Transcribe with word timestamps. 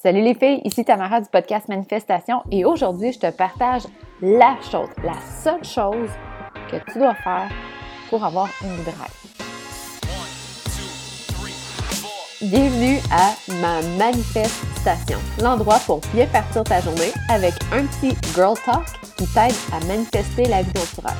Salut 0.00 0.22
les 0.22 0.34
filles, 0.34 0.60
ici 0.64 0.84
Tamara 0.84 1.20
du 1.20 1.28
podcast 1.28 1.66
Manifestation 1.66 2.44
et 2.52 2.64
aujourd'hui 2.64 3.12
je 3.12 3.18
te 3.18 3.30
partage 3.32 3.82
la 4.22 4.56
chose, 4.62 4.90
la 5.02 5.18
seule 5.42 5.64
chose 5.64 6.10
que 6.70 6.76
tu 6.92 7.00
dois 7.00 7.16
faire 7.16 7.50
pour 8.08 8.24
avoir 8.24 8.48
une 8.62 8.76
de 8.84 8.92
Bienvenue 12.42 12.98
à 13.10 13.32
ma 13.60 13.82
manifestation, 13.98 15.18
l'endroit 15.42 15.80
pour 15.84 16.00
bien 16.14 16.26
partir 16.28 16.62
ta 16.62 16.80
journée 16.80 17.12
avec 17.28 17.54
un 17.72 17.84
petit 17.86 18.16
girl 18.36 18.54
talk 18.64 18.86
qui 19.16 19.26
t'aide 19.34 19.52
à 19.72 19.84
manifester 19.86 20.44
la 20.44 20.62
vie 20.62 20.72
dont. 20.74 21.10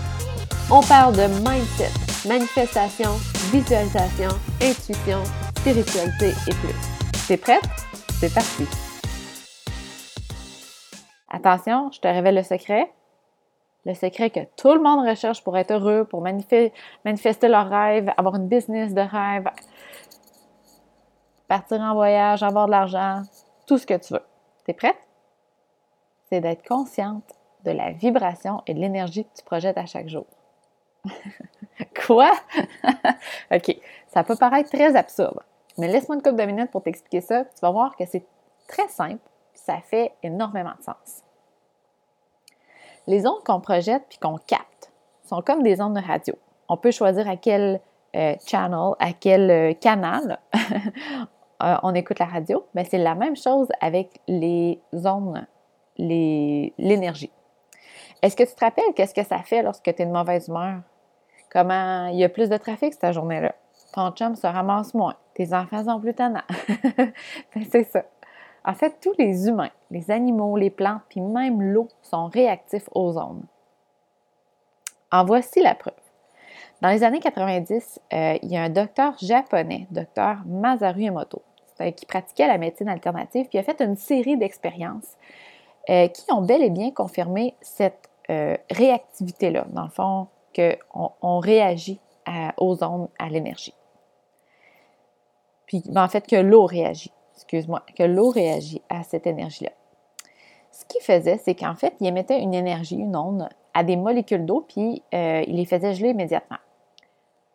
On 0.71 0.83
parle 0.83 1.17
de 1.17 1.27
mindset, 1.27 1.91
manifestation, 2.29 3.11
visualisation, 3.51 4.29
intuition, 4.63 5.25
spiritualité 5.57 6.29
et 6.47 6.55
plus. 6.55 6.77
T'es 7.27 7.37
prête? 7.37 7.88
C'est 8.21 8.35
parti. 8.35 8.65
Attention, 11.29 11.93
je 11.93 12.01
te 12.01 12.09
révèle 12.09 12.35
le 12.35 12.43
secret. 12.43 12.93
Le 13.85 13.95
secret 13.95 14.31
que 14.31 14.41
tout 14.57 14.75
le 14.75 14.81
monde 14.81 15.09
recherche 15.09 15.45
pour 15.45 15.57
être 15.57 15.71
heureux, 15.71 16.05
pour 16.05 16.21
manifester 16.21 16.73
leurs 17.49 17.71
rêves, 17.71 18.13
avoir 18.17 18.35
une 18.35 18.49
business 18.49 18.93
de 18.93 19.03
rêve, 19.03 19.49
partir 21.47 21.81
en 21.81 21.95
voyage, 21.95 22.43
avoir 22.43 22.67
de 22.67 22.73
l'argent, 22.73 23.23
tout 23.69 23.79
ce 23.79 23.87
que 23.87 23.95
tu 23.95 24.13
veux. 24.13 24.25
T'es 24.65 24.73
prête? 24.73 24.99
C'est 26.29 26.41
d'être 26.41 26.67
consciente 26.67 27.37
de 27.65 27.71
la 27.71 27.93
vibration 27.93 28.65
et 28.67 28.75
de 28.75 28.81
l'énergie 28.81 29.27
que 29.27 29.39
tu 29.39 29.45
projettes 29.45 29.79
à 29.79 29.87
chaque 29.87 30.09
jour. 30.09 30.27
Quoi? 32.05 32.33
OK, 33.53 33.77
ça 34.09 34.25
peut 34.25 34.37
paraître 34.37 34.71
très 34.71 34.97
absurde. 34.97 35.39
Mais 35.79 35.89
laisse-moi 35.89 36.17
une 36.17 36.23
couple 36.23 36.37
de 36.37 36.45
minutes 36.45 36.71
pour 36.71 36.83
t'expliquer 36.83 37.21
ça. 37.21 37.45
Tu 37.45 37.61
vas 37.63 37.71
voir 37.71 37.97
que 37.97 38.05
c'est 38.05 38.27
très 38.67 38.89
simple, 38.89 39.23
ça 39.55 39.79
fait 39.81 40.13
énormément 40.23 40.75
de 40.79 40.83
sens. 40.83 41.23
Les 43.07 43.27
ondes 43.27 43.43
qu'on 43.45 43.61
projette 43.61 44.05
puis 44.09 44.19
qu'on 44.19 44.37
capte 44.37 44.93
sont 45.25 45.41
comme 45.41 45.63
des 45.63 45.81
ondes 45.81 45.95
de 45.95 46.07
radio. 46.07 46.35
On 46.69 46.77
peut 46.77 46.91
choisir 46.91 47.29
à 47.29 47.37
quel 47.37 47.81
euh, 48.17 48.35
channel, 48.47 48.93
à 48.99 49.13
quel 49.13 49.51
euh, 49.51 49.73
canal 49.73 50.39
euh, 51.63 51.77
on 51.83 51.95
écoute 51.95 52.19
la 52.19 52.27
radio, 52.27 52.67
mais 52.75 52.85
c'est 52.85 52.99
la 52.99 53.15
même 53.15 53.37
chose 53.37 53.69
avec 53.81 54.21
les 54.27 54.81
ondes, 54.93 55.47
l'énergie. 55.97 57.31
Est-ce 58.21 58.37
que 58.37 58.43
tu 58.43 58.55
te 58.55 58.65
rappelles 58.65 58.93
qu'est-ce 58.95 59.15
que 59.15 59.25
ça 59.25 59.39
fait 59.39 59.63
lorsque 59.63 59.85
tu 59.85 60.03
es 60.03 60.07
de 60.07 60.11
mauvaise 60.11 60.49
humeur? 60.49 60.81
Comment 61.51 62.09
il 62.09 62.19
y 62.19 62.25
a 62.25 62.29
plus 62.29 62.51
de 62.51 62.57
trafic 62.57 62.93
cette 62.93 63.13
journée-là? 63.13 63.55
Ton 63.99 64.13
chum 64.13 64.37
se 64.37 64.47
ramasse 64.47 64.95
moins, 64.95 65.17
tes 65.35 65.53
enfants 65.53 65.85
sont 65.85 66.01
plus 66.01 66.15
tannants. 66.15 66.41
Ben, 67.55 67.65
c'est 67.69 67.83
ça. 67.83 68.05
En 68.65 68.75
fait, 68.75 69.01
tous 69.01 69.15
les 69.19 69.49
humains, 69.49 69.71
les 69.91 70.11
animaux, 70.13 70.57
les 70.57 70.71
plantes, 70.71 71.03
puis 71.09 71.21
même 71.21 71.61
l'eau 71.61 71.89
sont 72.03 72.29
réactifs 72.29 72.89
aux 72.95 73.19
ondes. 73.19 73.43
En 75.11 75.25
voici 75.25 75.61
la 75.61 75.75
preuve. 75.75 75.95
Dans 76.81 76.91
les 76.91 77.03
années 77.03 77.19
90, 77.19 78.01
euh, 78.13 78.39
il 78.41 78.53
y 78.53 78.57
a 78.57 78.63
un 78.63 78.69
docteur 78.69 79.19
japonais, 79.19 79.89
docteur 79.91 80.37
Masaru 80.47 81.05
Emoto, 81.05 81.43
qui 81.97 82.07
pratiquait 82.07 82.47
la 82.47 82.59
médecine 82.59 82.89
alternative, 82.89 83.49
puis 83.49 83.59
a 83.59 83.65
fait 83.65 83.81
une 83.81 83.97
série 83.97 84.37
d'expériences 84.37 85.17
euh, 85.91 86.07
qui 86.07 86.33
ont 86.33 86.43
bel 86.43 86.63
et 86.63 86.71
bien 86.71 86.93
confirmé 86.93 87.57
cette 87.61 88.09
euh, 88.31 88.57
réactivité-là, 88.71 89.67
dans 89.71 89.85
le 89.85 89.91
fond, 89.91 90.29
qu'on 90.55 91.11
on 91.21 91.39
réagit 91.41 91.99
aux 92.59 92.85
ondes, 92.85 93.09
à 93.19 93.31
l'énergie. 93.31 93.73
Puis, 95.69 95.83
ben, 95.87 96.03
en 96.03 96.09
fait, 96.09 96.27
que 96.27 96.37
l'eau 96.37 96.65
réagit, 96.65 97.13
excuse-moi, 97.37 97.83
que 97.95 98.03
l'eau 98.03 98.31
réagit 98.31 98.83
à 98.89 99.05
cette 99.05 99.27
énergie-là. 99.27 99.71
Ce 100.73 100.85
qu'il 100.87 101.03
faisait, 101.03 101.37
c'est 101.37 101.55
qu'en 101.55 101.75
fait, 101.75 101.95
il 102.01 102.07
émettait 102.07 102.41
une 102.41 102.55
énergie, 102.55 102.97
une 102.97 103.15
onde, 103.15 103.49
à 103.75 103.85
des 103.85 103.97
molécules 103.97 104.47
d'eau, 104.47 104.65
puis 104.67 105.03
euh, 105.15 105.45
il 105.47 105.57
les 105.57 105.67
faisait 105.67 105.93
geler 105.93 106.11
immédiatement. 106.11 106.57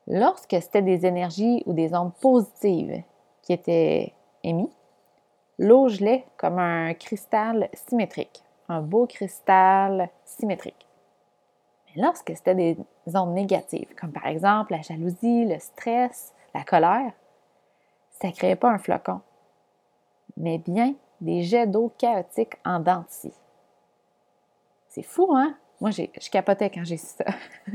Lorsque 0.07 0.55
c'était 0.61 0.81
des 0.81 1.05
énergies 1.05 1.63
ou 1.65 1.73
des 1.73 1.93
ondes 1.95 2.13
positives 2.21 3.01
qui 3.41 3.51
étaient 3.51 4.13
émises, 4.43 4.77
l'eau 5.57 5.89
gelait 5.89 6.25
comme 6.37 6.59
un 6.59 6.93
cristal 6.93 7.69
symétrique, 7.73 8.43
un 8.69 8.81
beau 8.81 9.07
cristal 9.07 10.09
symétrique. 10.23 10.87
Mais 11.87 12.03
lorsque 12.03 12.35
c'était 12.35 12.55
des 12.55 12.77
ondes 13.15 13.33
négatives, 13.33 13.93
comme 13.99 14.11
par 14.11 14.27
exemple 14.27 14.73
la 14.73 14.81
jalousie, 14.81 15.45
le 15.45 15.57
stress, 15.59 16.33
la 16.53 16.63
colère, 16.63 17.13
ça 18.23 18.29
ne 18.29 18.33
créait 18.33 18.55
pas 18.55 18.69
un 18.69 18.77
flocon, 18.77 19.19
mais 20.37 20.57
bien 20.57 20.95
des 21.19 21.43
jets 21.43 21.67
d'eau 21.67 21.91
chaotiques 21.97 22.55
en 22.63 22.79
dents 22.79 23.03
C'est 24.87 25.03
fou, 25.03 25.29
hein? 25.35 25.55
Moi, 25.81 25.91
je 25.91 26.29
capotais 26.29 26.69
quand 26.69 26.85
j'ai 26.85 26.95
su 26.95 27.17
ça. 27.17 27.25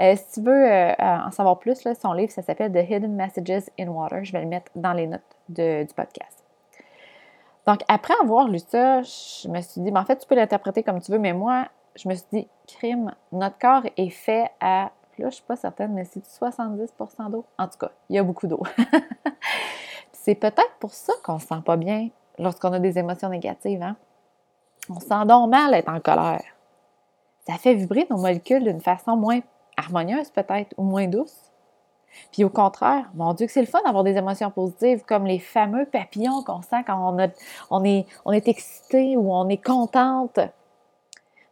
Euh, 0.00 0.16
si 0.16 0.40
tu 0.40 0.40
veux 0.44 0.68
euh, 0.68 0.92
en 0.98 1.30
savoir 1.30 1.60
plus, 1.60 1.86
son 2.02 2.12
livre, 2.12 2.32
ça 2.32 2.42
s'appelle 2.42 2.72
The 2.72 2.90
Hidden 2.90 3.14
Messages 3.14 3.70
in 3.78 3.86
Water. 3.86 4.24
Je 4.24 4.32
vais 4.32 4.40
le 4.40 4.48
mettre 4.48 4.72
dans 4.74 4.92
les 4.92 5.06
notes 5.06 5.22
du 5.48 5.86
podcast. 5.94 6.42
Donc, 7.64 7.82
après 7.86 8.14
avoir 8.20 8.48
lu 8.48 8.58
ça, 8.58 9.02
je 9.02 9.48
me 9.48 9.60
suis 9.60 9.80
dit, 9.80 9.92
mais 9.92 10.00
en 10.00 10.04
fait, 10.04 10.16
tu 10.16 10.26
peux 10.26 10.34
l'interpréter 10.34 10.82
comme 10.82 11.00
tu 11.00 11.12
veux, 11.12 11.20
mais 11.20 11.32
moi, 11.32 11.68
je 11.94 12.08
me 12.08 12.14
suis 12.14 12.26
dit, 12.32 12.48
crime, 12.66 13.14
notre 13.30 13.56
corps 13.58 13.84
est 13.96 14.10
fait 14.10 14.50
à, 14.60 14.82
là, 14.86 14.90
je 15.18 15.24
ne 15.26 15.30
suis 15.30 15.44
pas 15.44 15.54
certaine, 15.54 15.92
mais 15.92 16.04
c'est 16.04 16.24
70% 16.24 17.30
d'eau. 17.30 17.44
En 17.56 17.68
tout 17.68 17.78
cas, 17.78 17.92
il 18.10 18.16
y 18.16 18.18
a 18.18 18.24
beaucoup 18.24 18.48
d'eau. 18.48 18.64
c'est 20.24 20.34
peut-être 20.34 20.76
pour 20.80 20.94
ça 20.94 21.12
qu'on 21.22 21.38
se 21.38 21.46
sent 21.46 21.60
pas 21.66 21.76
bien 21.76 22.08
lorsqu'on 22.38 22.72
a 22.72 22.78
des 22.78 22.98
émotions 22.98 23.28
négatives. 23.28 23.82
Hein? 23.82 23.94
On 24.88 24.98
se 24.98 25.06
sent 25.06 25.26
donc 25.26 25.50
mal 25.50 25.74
être 25.74 25.90
en 25.90 26.00
colère. 26.00 26.42
Ça 27.46 27.58
fait 27.58 27.74
vibrer 27.74 28.06
nos 28.08 28.16
molécules 28.16 28.64
d'une 28.64 28.80
façon 28.80 29.16
moins 29.16 29.40
harmonieuse 29.76 30.30
peut-être 30.30 30.72
ou 30.78 30.82
moins 30.82 31.08
douce. 31.08 31.52
Puis 32.32 32.42
au 32.42 32.48
contraire, 32.48 33.10
mon 33.12 33.34
Dieu 33.34 33.46
que 33.46 33.52
c'est 33.52 33.60
le 33.60 33.66
fun 33.66 33.82
d'avoir 33.84 34.02
des 34.02 34.16
émotions 34.16 34.50
positives 34.50 35.04
comme 35.04 35.26
les 35.26 35.40
fameux 35.40 35.84
papillons 35.84 36.42
qu'on 36.42 36.62
sent 36.62 36.84
quand 36.86 36.96
on, 36.96 37.30
on, 37.70 37.84
est, 37.84 38.06
on 38.24 38.32
est 38.32 38.48
excité 38.48 39.18
ou 39.18 39.30
on 39.30 39.46
est 39.50 39.62
contente. 39.62 40.40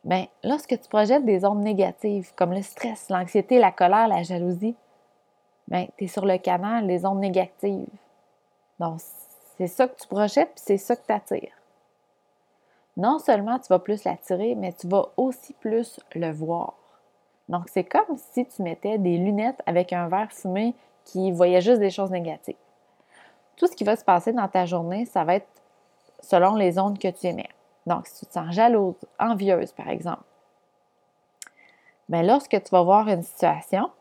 Bien, 0.03 0.25
lorsque 0.43 0.81
tu 0.81 0.89
projettes 0.89 1.27
des 1.27 1.45
ondes 1.45 1.63
négatives 1.63 2.33
comme 2.37 2.55
le 2.55 2.63
stress, 2.63 3.11
l'anxiété, 3.11 3.59
la 3.59 3.71
colère, 3.71 4.09
la 4.09 4.23
jalousie, 4.23 4.77
bien, 5.69 5.89
tu 5.99 6.05
es 6.05 6.09
sur 6.09 6.25
le 6.25 6.39
canal 6.39 6.87
des 6.87 7.05
ondes 7.05 7.21
négatives. 7.21 7.87
Donc, 8.83 8.99
c'est 9.57 9.69
ça 9.69 9.87
que 9.87 9.97
tu 9.97 10.09
projettes, 10.09 10.51
puis 10.57 10.65
c'est 10.67 10.77
ça 10.77 10.97
que 10.97 11.07
tu 11.07 11.13
attires. 11.13 11.57
Non 12.97 13.21
seulement 13.21 13.61
tu 13.61 13.69
vas 13.69 13.79
plus 13.79 14.03
l'attirer, 14.03 14.57
mais 14.57 14.73
tu 14.73 14.89
vas 14.89 15.07
aussi 15.17 15.53
plus 15.53 16.01
le 16.17 16.33
voir. 16.33 16.75
Donc, 17.49 17.69
c'est 17.69 17.85
comme 17.85 18.17
si 18.33 18.45
tu 18.45 18.61
mettais 18.61 18.99
des 18.99 19.19
lunettes 19.19 19.63
avec 19.67 19.93
un 19.93 20.09
verre 20.09 20.33
fumé 20.33 20.75
qui 21.05 21.31
voyait 21.31 21.61
juste 21.61 21.79
des 21.79 21.91
choses 21.91 22.11
négatives. 22.11 22.57
Tout 23.55 23.69
ce 23.69 23.77
qui 23.77 23.85
va 23.85 23.95
se 23.95 24.05
passer 24.05 24.33
dans 24.33 24.49
ta 24.49 24.67
journée, 24.67 25.07
ça 25.07 25.23
va 25.23 25.37
être 25.37 25.49
selon 26.19 26.57
les 26.57 26.77
ondes 26.81 26.99
que 26.99 27.09
tu 27.09 27.29
émets. 27.29 27.51
Donc, 27.87 28.09
si 28.09 28.19
tu 28.19 28.27
te 28.27 28.33
sens 28.33 28.53
jalouse, 28.53 28.97
envieuse, 29.21 29.71
par 29.71 29.91
exemple, 29.91 30.25
mais 32.09 32.23
ben, 32.23 32.27
lorsque 32.33 32.61
tu 32.61 32.71
vas 32.73 32.83
voir 32.83 33.09
une 33.09 33.23
situation, 33.23 33.93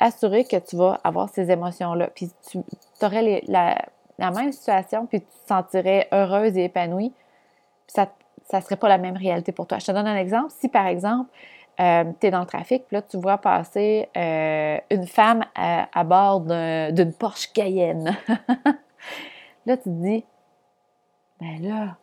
c'est 0.00 0.44
que 0.44 0.58
tu 0.58 0.76
vas 0.76 1.00
avoir 1.04 1.28
ces 1.30 1.50
émotions-là. 1.50 2.08
Puis 2.14 2.30
tu 2.50 2.58
aurais 3.02 3.42
la, 3.46 3.76
même 4.18 4.52
situation, 4.52 5.06
puis 5.06 5.20
tu 5.20 5.26
te 5.26 5.48
sentirais 5.48 6.08
heureuse 6.12 6.56
et 6.56 6.64
épanouie. 6.64 7.12
ça 7.86 8.08
ne 8.52 8.60
serait 8.60 8.76
pas 8.76 8.88
la 8.88 8.98
même 8.98 9.16
réalité 9.16 9.52
pour 9.52 9.66
toi. 9.66 9.78
Je 9.78 9.86
te 9.86 9.92
donne 9.92 10.06
un 10.06 10.16
exemple. 10.16 10.52
Si, 10.58 10.68
par 10.68 10.86
exemple, 10.86 11.30
euh, 11.80 12.04
tu 12.20 12.26
es 12.26 12.30
dans 12.30 12.40
le 12.40 12.46
trafic, 12.46 12.86
puis 12.86 12.96
là, 12.96 13.02
tu 13.02 13.16
vois 13.16 13.38
passer 13.38 14.08
euh, 14.16 14.78
une 14.90 15.06
femme 15.06 15.44
à, 15.54 16.04
bord 16.04 16.40
d'une 16.40 17.12
Porsche 17.18 17.52
Cayenne. 17.52 18.16
là, 19.66 19.76
tu 19.76 19.84
te 19.84 19.88
dis, 19.88 20.24
ben 21.40 21.62
là, 21.62 21.96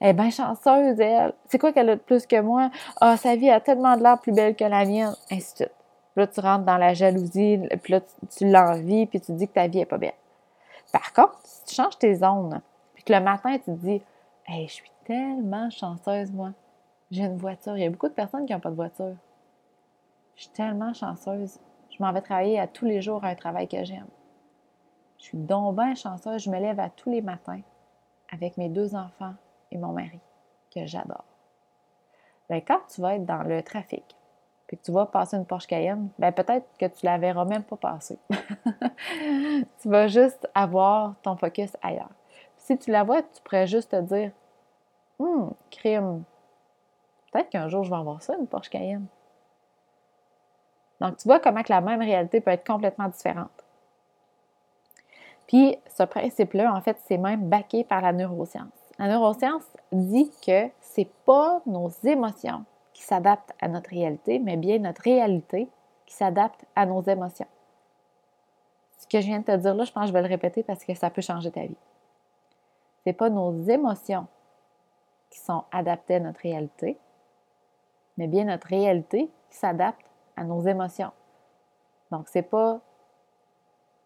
elle 0.00 0.10
est 0.10 0.12
bien 0.12 0.30
chanceuse, 0.30 1.00
elle. 1.00 1.32
C'est 1.46 1.58
quoi 1.58 1.72
qu'elle 1.72 1.90
a 1.90 1.96
de 1.96 2.00
plus 2.00 2.26
que 2.26 2.40
moi? 2.40 2.70
Ah, 3.00 3.16
sa 3.16 3.36
vie 3.36 3.50
a 3.50 3.60
tellement 3.60 3.96
de 3.96 4.02
l'air 4.02 4.18
plus 4.18 4.32
belle 4.32 4.54
que 4.54 4.64
la 4.64 4.84
mienne, 4.84 5.14
ainsi 5.30 5.52
de 5.54 5.56
suite 5.56 5.79
là, 6.16 6.26
tu 6.26 6.40
rentres 6.40 6.64
dans 6.64 6.76
la 6.76 6.94
jalousie, 6.94 7.60
puis 7.82 7.92
là, 7.92 8.00
tu, 8.36 8.50
l'envies, 8.50 9.06
puis 9.06 9.20
tu 9.20 9.32
dis 9.32 9.48
que 9.48 9.54
ta 9.54 9.66
vie 9.66 9.78
n'est 9.78 9.86
pas 9.86 9.98
belle. 9.98 10.14
Par 10.92 11.12
contre, 11.12 11.38
si 11.44 11.64
tu 11.64 11.74
changes 11.74 11.98
tes 11.98 12.14
zones, 12.16 12.60
puis 12.94 13.04
que 13.04 13.12
le 13.12 13.20
matin, 13.20 13.56
tu 13.58 13.64
te 13.64 13.70
dis 13.70 14.02
Hey, 14.46 14.66
je 14.66 14.74
suis 14.74 14.90
tellement 15.04 15.70
chanceuse, 15.70 16.32
moi. 16.32 16.52
J'ai 17.10 17.24
une 17.24 17.36
voiture. 17.36 17.76
Il 17.76 17.82
y 17.82 17.86
a 17.86 17.90
beaucoup 17.90 18.08
de 18.08 18.14
personnes 18.14 18.46
qui 18.46 18.52
n'ont 18.52 18.60
pas 18.60 18.70
de 18.70 18.74
voiture. 18.74 19.14
Je 20.36 20.42
suis 20.42 20.50
tellement 20.50 20.92
chanceuse. 20.92 21.58
Je 21.90 22.02
m'en 22.02 22.12
vais 22.12 22.20
travailler 22.20 22.58
à 22.58 22.66
tous 22.66 22.84
les 22.84 23.02
jours 23.02 23.24
à 23.24 23.28
un 23.28 23.34
travail 23.34 23.68
que 23.68 23.84
j'aime. 23.84 24.06
Je 25.18 25.24
suis 25.24 25.38
donc 25.38 25.76
bien 25.76 25.94
chanceuse. 25.94 26.42
Je 26.42 26.50
me 26.50 26.58
lève 26.58 26.80
à 26.80 26.88
tous 26.88 27.10
les 27.10 27.20
matins 27.20 27.60
avec 28.32 28.56
mes 28.56 28.68
deux 28.68 28.94
enfants 28.94 29.34
et 29.70 29.78
mon 29.78 29.92
mari, 29.92 30.20
que 30.74 30.86
j'adore. 30.86 31.24
Bien, 32.48 32.60
quand 32.60 32.80
tu 32.92 33.00
vas 33.00 33.16
être 33.16 33.26
dans 33.26 33.42
le 33.42 33.62
trafic, 33.62 34.16
puis 34.70 34.76
que 34.76 34.84
tu 34.84 34.92
vas 34.92 35.04
passer 35.04 35.36
une 35.36 35.44
Porsche 35.44 35.66
Cayenne, 35.66 36.10
ben 36.16 36.30
peut-être 36.30 36.64
que 36.78 36.86
tu 36.86 37.04
la 37.04 37.18
verras 37.18 37.44
même 37.44 37.64
pas 37.64 37.74
passer. 37.74 38.20
tu 39.82 39.88
vas 39.88 40.06
juste 40.06 40.48
avoir 40.54 41.16
ton 41.22 41.34
focus 41.36 41.76
ailleurs. 41.82 42.12
Si 42.56 42.78
tu 42.78 42.92
la 42.92 43.02
vois, 43.02 43.20
tu 43.20 43.42
pourrais 43.42 43.66
juste 43.66 43.90
te 43.90 44.00
dire 44.00 44.30
Hum, 45.18 45.54
crime. 45.72 46.22
Peut-être 47.32 47.50
qu'un 47.50 47.66
jour 47.66 47.82
je 47.82 47.90
vais 47.90 47.96
avoir 47.96 48.22
ça, 48.22 48.36
une 48.38 48.46
Porsche 48.46 48.70
Cayenne. 48.70 49.06
Donc, 51.00 51.16
tu 51.16 51.26
vois 51.26 51.40
comment 51.40 51.64
que 51.64 51.72
la 51.72 51.80
même 51.80 52.00
réalité 52.00 52.40
peut 52.40 52.52
être 52.52 52.64
complètement 52.64 53.08
différente. 53.08 53.64
Puis, 55.48 55.78
ce 55.88 56.04
principe-là, 56.04 56.72
en 56.72 56.80
fait, 56.80 56.96
c'est 57.06 57.18
même 57.18 57.48
baqué 57.48 57.82
par 57.82 58.02
la 58.02 58.12
neuroscience. 58.12 58.70
La 59.00 59.08
neuroscience 59.08 59.64
dit 59.90 60.30
que 60.46 60.68
c'est 60.80 61.10
pas 61.26 61.60
nos 61.66 61.88
émotions 62.04 62.64
qui 63.00 63.06
s'adaptent 63.06 63.54
à 63.62 63.68
notre 63.68 63.88
réalité, 63.88 64.38
mais 64.38 64.58
bien 64.58 64.78
notre 64.78 65.00
réalité 65.00 65.70
qui 66.04 66.14
s'adapte 66.14 66.66
à 66.76 66.84
nos 66.84 67.00
émotions. 67.00 67.46
Ce 68.98 69.06
que 69.06 69.22
je 69.22 69.26
viens 69.26 69.38
de 69.38 69.44
te 69.44 69.56
dire 69.56 69.74
là, 69.74 69.84
je 69.84 69.90
pense 69.90 70.02
que 70.02 70.08
je 70.08 70.12
vais 70.12 70.20
le 70.20 70.28
répéter 70.28 70.62
parce 70.62 70.84
que 70.84 70.92
ça 70.92 71.08
peut 71.08 71.22
changer 71.22 71.50
ta 71.50 71.62
vie. 71.62 71.78
C'est 73.02 73.14
pas 73.14 73.30
nos 73.30 73.58
émotions 73.62 74.26
qui 75.30 75.38
sont 75.38 75.64
adaptées 75.72 76.16
à 76.16 76.20
notre 76.20 76.40
réalité, 76.40 76.98
mais 78.18 78.26
bien 78.26 78.44
notre 78.44 78.66
réalité 78.66 79.30
qui 79.48 79.56
s'adapte 79.56 80.04
à 80.36 80.44
nos 80.44 80.60
émotions. 80.60 81.12
Donc, 82.10 82.28
c'est 82.28 82.42
pas. 82.42 82.80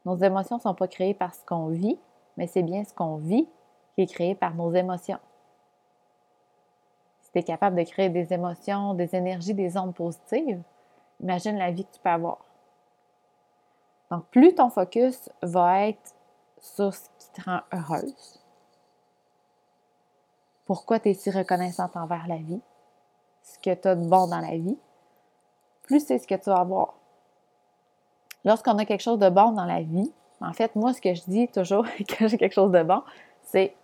Nos 0.04 0.16
émotions 0.18 0.56
ne 0.56 0.60
sont 0.60 0.74
pas 0.74 0.86
créées 0.86 1.14
par 1.14 1.34
ce 1.34 1.44
qu'on 1.44 1.66
vit, 1.66 1.98
mais 2.36 2.46
c'est 2.46 2.62
bien 2.62 2.84
ce 2.84 2.94
qu'on 2.94 3.16
vit 3.16 3.48
qui 3.96 4.02
est 4.02 4.06
créé 4.06 4.36
par 4.36 4.54
nos 4.54 4.72
émotions. 4.72 5.18
Tu 7.34 7.40
es 7.40 7.42
capable 7.42 7.76
de 7.76 7.82
créer 7.82 8.08
des 8.08 8.32
émotions, 8.32 8.94
des 8.94 9.14
énergies, 9.16 9.54
des 9.54 9.76
ondes 9.76 9.94
positives, 9.94 10.62
imagine 11.20 11.58
la 11.58 11.72
vie 11.72 11.84
que 11.84 11.92
tu 11.92 12.00
peux 12.00 12.10
avoir. 12.10 12.38
Donc, 14.10 14.24
plus 14.26 14.54
ton 14.54 14.70
focus 14.70 15.28
va 15.42 15.88
être 15.88 16.14
sur 16.60 16.94
ce 16.94 17.08
qui 17.18 17.28
te 17.32 17.42
rend 17.42 17.60
heureuse, 17.72 18.40
pourquoi 20.64 21.00
tu 21.00 21.10
es 21.10 21.14
si 21.14 21.30
reconnaissante 21.30 21.96
envers 21.96 22.28
la 22.28 22.36
vie, 22.36 22.60
ce 23.42 23.58
que 23.58 23.74
tu 23.74 23.88
as 23.88 23.96
de 23.96 24.06
bon 24.06 24.28
dans 24.28 24.40
la 24.40 24.56
vie, 24.56 24.78
plus 25.82 26.06
c'est 26.06 26.18
ce 26.18 26.28
que 26.28 26.36
tu 26.36 26.50
vas 26.50 26.60
avoir. 26.60 26.94
Lorsqu'on 28.44 28.78
a 28.78 28.84
quelque 28.84 29.02
chose 29.02 29.18
de 29.18 29.28
bon 29.28 29.50
dans 29.50 29.64
la 29.64 29.82
vie, 29.82 30.12
en 30.40 30.52
fait, 30.52 30.76
moi, 30.76 30.92
ce 30.92 31.00
que 31.00 31.14
je 31.14 31.22
dis 31.26 31.48
toujours 31.48 31.84
quand 31.98 32.28
j'ai 32.28 32.38
quelque 32.38 32.54
chose 32.54 32.70
de 32.70 32.82
bon, 32.84 33.02
c'est 33.42 33.74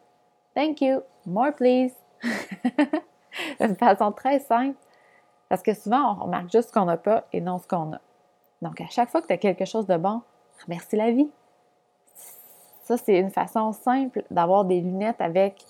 Thank 0.54 0.80
you, 0.80 1.02
more 1.26 1.52
please. 1.52 1.94
Une 3.60 3.76
façon 3.76 4.12
très 4.12 4.38
simple, 4.40 4.76
parce 5.48 5.62
que 5.62 5.74
souvent, 5.74 6.12
on 6.12 6.24
remarque 6.24 6.50
juste 6.50 6.68
ce 6.68 6.72
qu'on 6.72 6.84
n'a 6.84 6.96
pas 6.96 7.24
et 7.32 7.40
non 7.40 7.58
ce 7.58 7.66
qu'on 7.66 7.92
a. 7.92 8.00
Donc, 8.62 8.80
à 8.80 8.88
chaque 8.88 9.10
fois 9.10 9.22
que 9.22 9.26
tu 9.26 9.32
as 9.32 9.38
quelque 9.38 9.64
chose 9.64 9.86
de 9.86 9.96
bon, 9.96 10.22
remercie 10.64 10.96
la 10.96 11.10
vie. 11.10 11.30
Ça, 12.82 12.96
c'est 12.96 13.18
une 13.18 13.30
façon 13.30 13.72
simple 13.72 14.24
d'avoir 14.30 14.64
des 14.64 14.80
lunettes 14.80 15.20
avec 15.20 15.64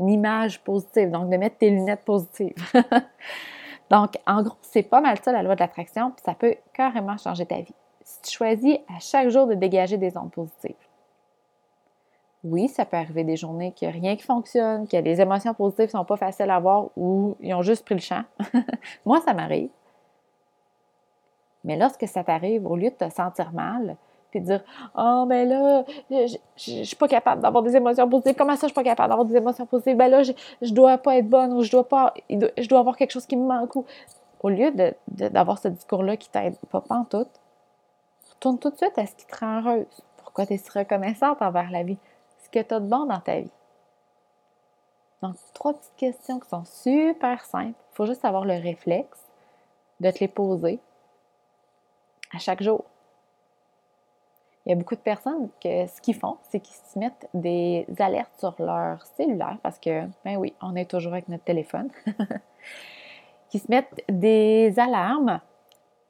une 0.00 0.08
image 0.08 0.60
positive, 0.62 1.10
donc 1.10 1.30
de 1.30 1.36
mettre 1.36 1.58
tes 1.58 1.70
lunettes 1.70 2.04
positives. 2.04 2.54
Donc, 3.90 4.18
en 4.26 4.42
gros, 4.42 4.56
c'est 4.62 4.82
pas 4.82 5.02
mal 5.02 5.18
ça 5.22 5.32
la 5.32 5.42
loi 5.42 5.54
de 5.54 5.60
l'attraction, 5.60 6.12
puis 6.12 6.22
ça 6.24 6.34
peut 6.34 6.56
carrément 6.72 7.18
changer 7.18 7.44
ta 7.44 7.56
vie. 7.56 7.74
Si 8.02 8.22
tu 8.22 8.30
choisis 8.30 8.78
à 8.88 8.98
chaque 9.00 9.28
jour 9.28 9.46
de 9.46 9.52
dégager 9.52 9.98
des 9.98 10.16
ondes 10.16 10.30
positives. 10.30 10.74
Oui, 12.44 12.68
ça 12.68 12.84
peut 12.84 12.96
arriver 12.96 13.22
des 13.22 13.36
journées 13.36 13.72
qu'il 13.72 13.88
n'y 13.88 13.94
a 13.94 14.00
rien 14.00 14.16
qui 14.16 14.24
fonctionne, 14.24 14.88
que 14.88 14.96
les 14.96 15.20
émotions 15.20 15.54
positives 15.54 15.86
ne 15.86 15.90
sont 15.90 16.04
pas 16.04 16.16
faciles 16.16 16.50
à 16.50 16.56
avoir 16.56 16.88
ou 16.96 17.36
ils 17.40 17.54
ont 17.54 17.62
juste 17.62 17.84
pris 17.84 17.94
le 17.94 18.00
champ. 18.00 18.22
Moi, 19.06 19.20
ça 19.20 19.32
m'arrive. 19.32 19.70
Mais 21.64 21.76
lorsque 21.76 22.08
ça 22.08 22.24
t'arrive, 22.24 22.66
au 22.66 22.74
lieu 22.74 22.90
de 22.90 22.94
te 22.94 23.08
sentir 23.10 23.52
mal, 23.52 23.96
puis 24.32 24.40
de 24.40 24.46
dire 24.46 24.64
Oh, 24.96 25.24
ben 25.28 25.48
là, 25.48 25.84
je, 26.10 26.78
ne 26.78 26.84
suis 26.84 26.96
pas 26.96 27.06
capable 27.06 27.42
d'avoir 27.42 27.62
des 27.62 27.76
émotions 27.76 28.08
positives. 28.08 28.34
Comment 28.36 28.56
ça, 28.56 28.62
je 28.62 28.72
suis 28.72 28.74
pas 28.74 28.82
capable 28.82 29.10
d'avoir 29.10 29.26
des 29.26 29.36
émotions 29.36 29.66
positives? 29.66 29.96
Ben 29.96 30.08
là, 30.08 30.24
je, 30.24 30.32
ne 30.62 30.70
dois 30.70 30.98
pas 30.98 31.16
être 31.18 31.28
bonne 31.28 31.52
ou 31.52 31.62
je 31.62 31.70
dois 31.70 31.86
pas, 31.88 32.12
je 32.28 32.68
dois 32.68 32.80
avoir 32.80 32.96
quelque 32.96 33.12
chose 33.12 33.26
qui 33.26 33.36
me 33.36 33.46
manque. 33.46 33.76
Au 34.40 34.48
lieu 34.48 34.72
d'avoir 35.06 35.58
ce 35.58 35.68
discours-là 35.68 36.16
qui 36.16 36.28
t'aide 36.28 36.56
pas, 36.70 36.80
pas 36.80 36.96
en 36.96 37.04
tout, 37.04 37.26
retourne 38.34 38.58
tout 38.58 38.70
de 38.70 38.76
suite 38.76 38.98
à 38.98 39.06
ce 39.06 39.14
qui 39.14 39.26
te 39.26 39.38
rend 39.38 39.60
heureuse. 39.60 40.02
Pourquoi 40.16 40.46
tu 40.46 40.54
es 40.54 40.56
si 40.56 40.70
reconnaissante 40.76 41.40
envers 41.40 41.70
la 41.70 41.84
vie? 41.84 41.98
Que 42.52 42.60
tu 42.60 42.74
as 42.74 42.80
de 42.80 42.86
bon 42.86 43.06
dans 43.06 43.20
ta 43.20 43.40
vie. 43.40 43.50
Donc, 45.22 45.36
trois 45.54 45.72
petites 45.74 45.96
questions 45.96 46.40
qui 46.40 46.48
sont 46.48 46.64
super 46.64 47.44
simples. 47.44 47.78
Il 47.92 47.94
faut 47.94 48.06
juste 48.06 48.24
avoir 48.24 48.44
le 48.44 48.54
réflexe 48.54 49.18
de 50.00 50.10
te 50.10 50.18
les 50.18 50.28
poser 50.28 50.80
à 52.34 52.38
chaque 52.38 52.62
jour. 52.62 52.84
Il 54.64 54.70
y 54.70 54.72
a 54.72 54.76
beaucoup 54.76 54.94
de 54.94 55.00
personnes 55.00 55.48
que 55.60 55.86
ce 55.86 56.00
qu'ils 56.00 56.14
font, 56.14 56.36
c'est 56.50 56.60
qu'ils 56.60 56.76
se 56.76 56.98
mettent 56.98 57.28
des 57.34 57.86
alertes 57.98 58.38
sur 58.38 58.54
leur 58.58 59.04
cellulaire 59.16 59.58
parce 59.62 59.78
que, 59.78 60.06
ben 60.24 60.36
oui, 60.36 60.54
on 60.60 60.76
est 60.76 60.88
toujours 60.88 61.12
avec 61.12 61.28
notre 61.28 61.44
téléphone. 61.44 61.90
qui 63.50 63.58
se 63.58 63.70
mettent 63.70 64.02
des 64.08 64.78
alarmes 64.78 65.40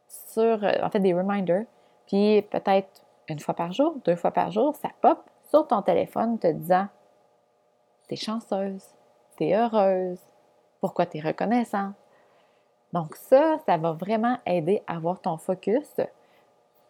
sur, 0.06 0.62
en 0.62 0.90
fait, 0.90 1.00
des 1.00 1.12
reminders, 1.12 1.64
puis 2.06 2.42
peut-être 2.42 3.02
une 3.28 3.40
fois 3.40 3.54
par 3.54 3.72
jour, 3.72 3.96
deux 4.04 4.14
fois 4.14 4.30
par 4.30 4.52
jour, 4.52 4.76
ça 4.76 4.90
pop 5.00 5.18
sur 5.52 5.66
ton 5.66 5.82
téléphone 5.82 6.38
te 6.38 6.46
disant 6.46 6.86
T'es 8.08 8.16
chanceuse, 8.16 8.82
t'es 9.36 9.54
heureuse, 9.54 10.18
pourquoi 10.80 11.04
t'es 11.04 11.20
reconnaissant. 11.20 11.92
Donc, 12.94 13.16
ça, 13.16 13.58
ça 13.66 13.76
va 13.76 13.92
vraiment 13.92 14.38
aider 14.46 14.82
à 14.86 14.96
avoir 14.96 15.20
ton 15.20 15.36
focus 15.36 16.00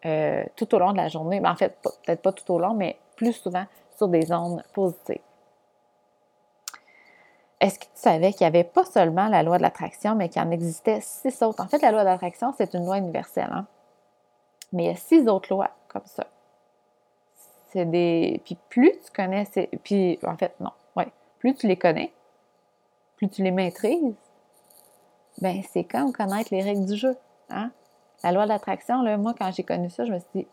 euh, 0.05 0.45
tout 0.57 0.75
au 0.75 0.79
long 0.79 0.93
de 0.93 0.97
la 0.97 1.09
journée. 1.09 1.41
Mais 1.41 1.49
en 1.49 1.57
fait, 1.57 1.77
peut-être 1.83 2.23
pas 2.23 2.33
tout 2.33 2.51
au 2.53 2.59
long, 2.59 2.75
mais 2.75 2.99
plus 3.17 3.33
souvent 3.33 3.67
sur 3.97 4.09
des 4.09 4.33
ondes 4.33 4.63
positives. 4.73 5.21
Est-ce 7.61 7.79
que 7.79 7.85
tu 7.85 7.91
savais 7.95 8.33
qu'il 8.33 8.45
n'y 8.45 8.49
avait 8.59 8.65
pas 8.65 8.85
seulement 8.85 9.29
la 9.29 9.43
loi 9.43 9.59
de 9.59 9.63
l'attraction, 9.63 10.15
mais 10.15 10.29
qu'il 10.29 10.43
en 10.43 10.51
existait 10.51 11.01
six 11.01 11.43
autres? 11.43 11.63
En 11.63 11.69
fait, 11.69 11.83
la 11.83 11.93
loi 11.93 12.01
de 12.01 12.09
l'attraction, 12.09 12.53
c'est 12.57 12.75
une 12.75 12.85
loi 12.85 12.99
universelle. 12.99 13.51
Hein? 13.53 13.67
Mais 14.73 14.85
il 14.85 14.87
y 14.87 14.91
a 14.91 14.97
six 14.97 15.29
autres 15.29 15.53
lois 15.53 15.71
comme 15.89 16.07
ça. 16.07 16.27
C'est 17.73 17.87
des. 17.87 18.41
Puis 18.45 18.59
plus 18.69 18.93
tu 19.05 19.11
connais 19.15 19.47
ces. 19.47 19.69
Puis 19.83 20.19
en 20.25 20.37
fait, 20.37 20.55
non. 20.61 20.73
Ouais. 20.95 21.09
Plus 21.39 21.55
tu 21.55 21.67
les 21.67 21.77
connais, 21.77 22.13
plus 23.17 23.29
tu 23.29 23.43
les 23.43 23.51
maîtrises, 23.51 24.15
ben 25.41 25.63
c'est 25.73 25.85
comme 25.85 26.13
connaître 26.13 26.49
les 26.53 26.63
règles 26.63 26.85
du 26.85 26.97
jeu. 26.97 27.17
Hein? 27.51 27.71
La 28.23 28.33
loi 28.33 28.45
de 28.45 28.49
l'attraction, 28.51 29.03
moi, 29.19 29.35
quand 29.37 29.51
j'ai 29.51 29.65
connu 29.65 29.91
ça, 29.91 30.05
je 30.05 30.13
me 30.13 30.19
suis 30.19 30.29
dit, 30.35 30.47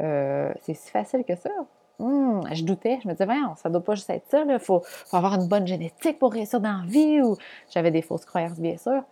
euh, 0.00 0.52
c'est 0.62 0.74
si 0.74 0.90
facile 0.90 1.24
que 1.24 1.36
ça. 1.36 1.50
Hmm, 1.98 2.40
je 2.52 2.64
doutais, 2.64 2.98
je 3.02 3.08
me 3.08 3.12
disais, 3.12 3.26
voyons, 3.26 3.54
ça 3.56 3.68
ne 3.68 3.74
doit 3.74 3.84
pas 3.84 3.94
juste 3.94 4.08
être 4.08 4.26
ça, 4.28 4.42
il 4.42 4.58
faut, 4.58 4.82
avoir 5.12 5.34
une 5.34 5.46
bonne 5.46 5.66
génétique 5.66 6.18
pour 6.18 6.32
réussir 6.32 6.60
dans 6.60 6.82
la 6.82 6.86
vie, 6.86 7.20
ou 7.20 7.36
j'avais 7.68 7.90
des 7.90 8.00
fausses 8.00 8.24
croyances, 8.24 8.58
bien 8.58 8.78
sûr. 8.78 9.04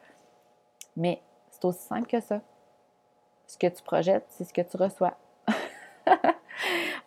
Mais 0.97 1.21
c'est 1.51 1.65
aussi 1.67 1.83
simple 1.87 2.09
que 2.09 2.21
ça. 2.21 2.41
Ce 3.47 3.59
que 3.59 3.67
tu 3.67 3.83
projettes, 3.83 4.27
c'est 4.31 4.45
ce 4.45 4.55
que 4.55 4.62
tu 4.62 4.77
reçois. 4.77 5.15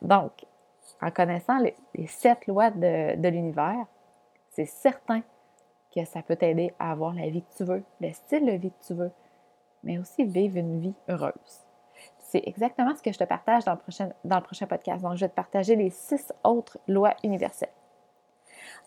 Donc, 0.01 0.45
en 1.01 1.11
connaissant 1.11 1.59
les, 1.59 1.75
sept 2.07 2.47
lois 2.47 2.71
de, 2.71 3.27
l'univers, 3.27 3.85
c'est 4.49 4.65
certain 4.65 5.21
que 5.93 6.05
ça 6.05 6.21
peut 6.21 6.35
t'aider 6.35 6.73
à 6.79 6.91
avoir 6.91 7.13
la 7.13 7.29
vie 7.29 7.43
que 7.43 7.57
tu 7.57 7.63
veux, 7.63 7.83
le 7.99 8.11
style 8.11 8.45
de 8.45 8.51
vie 8.53 8.71
que 8.71 8.85
tu 8.85 8.93
veux, 8.93 9.11
mais 9.83 9.97
aussi 9.97 10.23
vivre 10.23 10.57
une 10.57 10.79
vie 10.79 10.93
heureuse. 11.09 11.65
C'est 12.19 12.43
exactement 12.45 12.95
ce 12.95 13.01
que 13.01 13.11
je 13.11 13.19
te 13.19 13.23
partage 13.25 13.65
dans 13.65 13.73
le, 13.73 13.77
prochain, 13.77 14.09
dans 14.23 14.37
le 14.37 14.43
prochain 14.43 14.65
podcast. 14.65 15.03
Donc, 15.03 15.15
je 15.15 15.21
vais 15.21 15.29
te 15.29 15.35
partager 15.35 15.75
les 15.75 15.89
six 15.89 16.31
autres 16.43 16.79
lois 16.87 17.13
universelles. 17.23 17.69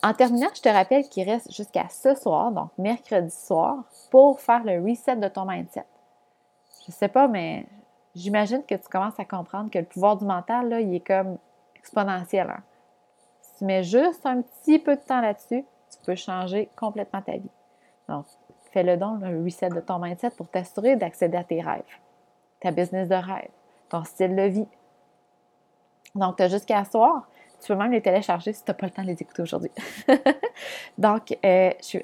En 0.03 0.15
terminant, 0.15 0.49
je 0.55 0.63
te 0.63 0.69
rappelle 0.69 1.09
qu'il 1.09 1.29
reste 1.29 1.53
jusqu'à 1.53 1.89
ce 1.89 2.15
soir, 2.15 2.53
donc 2.53 2.71
mercredi 2.79 3.31
soir, 3.31 3.85
pour 4.11 4.41
faire 4.41 4.65
le 4.65 4.83
reset 4.83 5.17
de 5.17 5.29
ton 5.29 5.45
mindset. 5.45 5.85
Je 6.83 6.91
ne 6.91 6.93
sais 6.93 7.09
pas, 7.09 7.29
mais 7.29 7.67
j'imagine 8.15 8.63
que 8.65 8.75
tu 8.75 8.89
commences 8.89 9.19
à 9.19 9.25
comprendre 9.25 9.71
que 9.71 9.79
le 9.79 9.85
pouvoir 9.85 10.17
du 10.17 10.25
mental, 10.25 10.69
là, 10.69 10.81
il 10.81 10.95
est 10.95 11.07
comme 11.07 11.39
exponentiel. 11.77 12.51
Hein. 12.51 12.63
Si 13.43 13.59
tu 13.59 13.65
mets 13.65 13.83
juste 13.83 14.25
un 14.25 14.43
petit 14.43 14.79
peu 14.79 14.97
de 14.97 15.01
temps 15.01 15.21
là-dessus, 15.21 15.65
tu 15.91 15.99
peux 16.05 16.15
changer 16.15 16.69
complètement 16.77 17.23
ta 17.23 17.33
vie. 17.33 17.51
Donc, 18.09 18.27
fais-le 18.73 18.97
donc, 18.97 19.21
le 19.23 19.43
reset 19.43 19.69
de 19.69 19.81
ton 19.81 19.99
mindset 19.99 20.31
pour 20.31 20.49
t'assurer 20.49 20.97
d'accéder 20.97 21.37
à 21.37 21.45
tes 21.45 21.61
rêves, 21.61 21.83
ta 22.61 22.71
business 22.71 23.09
de 23.09 23.15
rêve, 23.15 23.51
ton 23.89 24.05
style 24.05 24.35
de 24.35 24.43
vie. 24.43 24.67
Donc, 26.15 26.37
tu 26.37 26.43
as 26.43 26.49
jusqu'à 26.49 26.85
soir. 26.85 27.29
Tu 27.61 27.69
peux 27.69 27.79
même 27.79 27.93
les 27.93 28.03
télécharger 28.03 28.53
si 28.53 28.63
tu 28.63 28.71
n'as 28.71 28.75
pas 28.75 28.87
le 28.87 28.93
temps 28.93 29.03
de 29.03 29.09
les 29.09 29.23
écouter 29.23 29.43
aujourd'hui. 29.43 29.71
Donc, 30.99 31.37
euh, 31.45 31.71
je, 31.83 31.99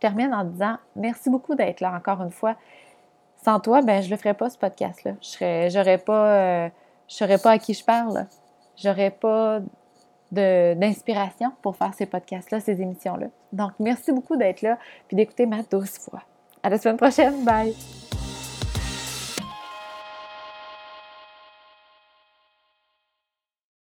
termine 0.00 0.34
en 0.34 0.44
disant 0.44 0.78
merci 0.96 1.30
beaucoup 1.30 1.54
d'être 1.54 1.80
là 1.80 1.94
encore 1.94 2.22
une 2.22 2.30
fois. 2.30 2.56
Sans 3.44 3.58
toi, 3.60 3.82
ben, 3.82 4.02
je 4.02 4.10
le 4.10 4.16
ferais 4.16 4.34
pas 4.34 4.48
ce 4.50 4.56
podcast-là. 4.56 5.12
Je 5.20 5.76
n'aurais 5.76 5.98
pas, 5.98 6.32
euh, 6.32 7.38
pas 7.42 7.50
à 7.50 7.58
qui 7.58 7.74
je 7.74 7.84
parle. 7.84 8.26
J'aurais 8.76 9.10
pas 9.10 9.60
d'inspiration 10.30 11.52
pour 11.60 11.76
faire 11.76 11.92
ces 11.92 12.06
podcasts-là, 12.06 12.60
ces 12.60 12.80
émissions-là. 12.80 13.26
Donc, 13.52 13.72
merci 13.78 14.12
beaucoup 14.12 14.36
d'être 14.36 14.62
là 14.62 14.78
puis 15.08 15.16
d'écouter 15.16 15.46
ma 15.46 15.62
douce 15.62 15.98
voix. 16.10 16.22
À 16.62 16.70
la 16.70 16.78
semaine 16.78 16.96
prochaine. 16.96 17.44
Bye! 17.44 17.74